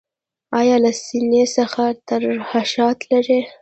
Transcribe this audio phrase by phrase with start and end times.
[0.59, 3.41] ایا له سینې څخه ترشحات لرئ؟